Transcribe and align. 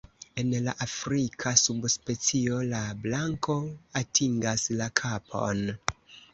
En 0.43 0.47
la 0.67 0.71
afrika 0.85 1.53
subspecio 1.65 2.63
la 2.73 2.81
blanko 3.05 3.61
atingas 4.05 4.67
la 4.83 4.93
kapon. 5.05 5.67